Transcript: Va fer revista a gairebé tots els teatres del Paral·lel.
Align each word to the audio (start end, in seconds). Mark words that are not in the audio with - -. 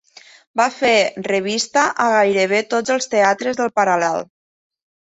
Va 0.61 0.65
fer 0.77 0.93
revista 1.27 1.85
a 2.07 2.09
gairebé 2.17 2.65
tots 2.73 2.95
els 2.99 3.13
teatres 3.15 3.63
del 3.63 3.75
Paral·lel. 3.79 4.29